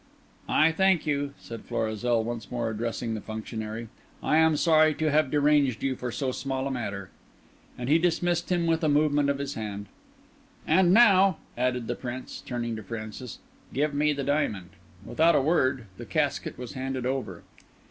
[0.49, 3.87] "I thank you," said Florizel, once more addressing the functionary;
[4.23, 7.11] "I am sorry to have deranged you for so small a matter."
[7.77, 9.85] And he dismissed him with a movement of his hand.
[10.65, 13.37] "And now," added the Prince, turning to Francis,
[13.75, 14.71] "give me the diamond."
[15.05, 17.43] Without a word the casket was handed over.